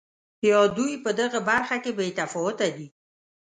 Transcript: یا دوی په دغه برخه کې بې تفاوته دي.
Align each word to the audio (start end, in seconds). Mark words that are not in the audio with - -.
یا 0.49 0.59
دوی 0.77 0.93
په 1.03 1.11
دغه 1.19 1.39
برخه 1.49 1.75
کې 1.83 1.91
بې 1.97 2.07
تفاوته 2.19 2.67
دي. 2.75 2.87